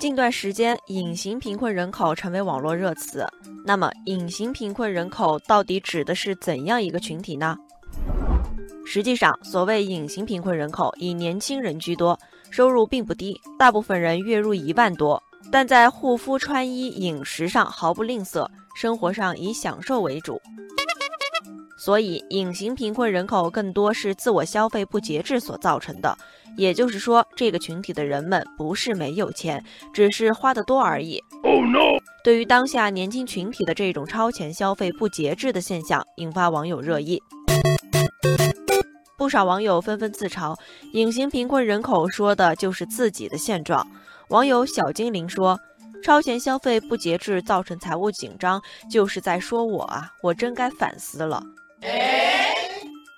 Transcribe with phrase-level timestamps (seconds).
[0.00, 3.26] 近段时间，隐形贫困人口成为网络热词。
[3.66, 7.54] 那么，隐形贫困人口到底指的是怎样一个群体呢？
[8.86, 12.18] 实际上，所谓隐形贫困人口，以年轻人居多，
[12.50, 20.40] 收入并不低，大部分人月入一万多，但在护肤、穿衣、饮食上毫不吝啬，生活上以享受为主。
[21.82, 26.14] 所以，隐形贫困人口更多是自我消费不节制所造成的。
[26.54, 31.24] 也就是说，这个群体的人们不是没有钱，只是花得多而已。
[32.22, 37.18] 对于当下年轻群体的这种超前消费不节制的现象，引发网友热议。
[39.16, 40.54] 不少网友纷纷自嘲
[40.92, 43.86] ：“隐形贫困人口说的就是自己的现状。”
[44.28, 45.58] 网友小精灵说
[46.04, 51.42] ：“超前消费不节制造成财务紧张，就是在说我啊，我真该反思了。”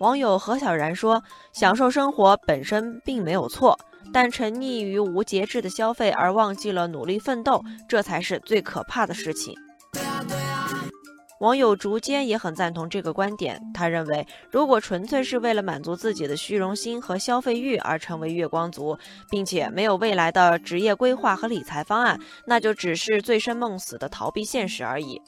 [0.00, 1.22] 网友何小然说
[1.54, 3.78] ：“享受生活本身并没有错，
[4.12, 9.54] 但沉溺于无节制的消费而忘记了努力奋斗，这才是最可怕的事情。”
[11.40, 18.96] 网友竹间也很赞同这个观点，他认为，如果纯粹是为了满足自己的虚荣心和消费欲而成为月光族，
[19.30, 25.20] 并且没有未来的职业规划和理财方案，那就只是醉生梦死的逃避现实而已。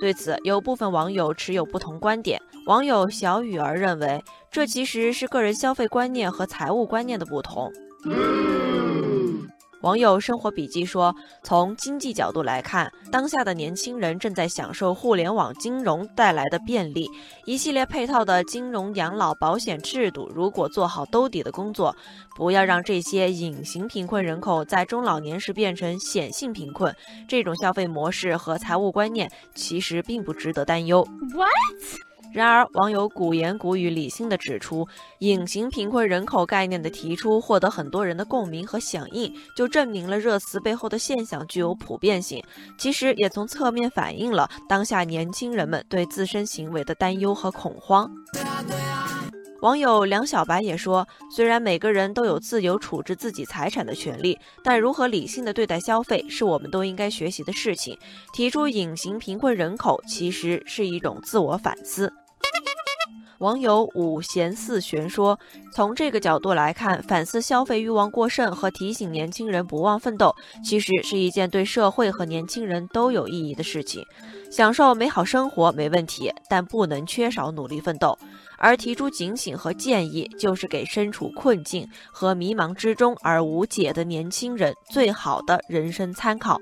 [0.00, 2.40] 对此，有部分网友持有不同观点。
[2.66, 7.70] 网友小雨儿认为，这其实是个人消费观念和财务观念的不同。
[9.84, 17.06] 网友生活笔记说，从经济角度来看，当下的年轻人正在享受互联网金融带来的便利，
[17.44, 21.94] 一系列配套的金融、养老保险制度，如果做好兜底的工作，
[22.34, 26.96] 不要让这些隐形贫困人口在中老年时变成显性贫困，
[27.28, 31.06] 这种消费模式和财务观念其实并不值得担忧。
[31.34, 32.13] What？
[32.34, 34.84] 然而，网友古言古语理性的指出，
[35.20, 42.42] 隐形贫困人口概念的提出获得很多人的共鸣和响应，就证明了热词背后的现象具有普遍性。
[42.76, 48.10] 其实也从侧面反映了当下年轻人们对自身行为的担忧和恐慌。
[49.62, 57.96] 网友梁小白也说，虽然每个人都有自由处置自己财产的权利，但如何理性的对待消费，是我们都应该学习的事情。
[58.34, 62.12] 提出隐形贫困人口，其实是一种自我反思。
[63.38, 65.38] 网友五贤四玄说
[65.74, 70.34] ：“从这个角度来看，反思消费欲望过剩和提醒年轻人不忘奋斗，
[70.64, 74.04] 其实是一件对社会和年轻人都有意义的事情。
[74.50, 78.16] 享受美好生活没问题，但不能缺少努力奋斗。
[78.56, 86.58] 而提出警醒和建议，就是给身处困境和迷茫之中而无解的年轻人最好的人生参考。”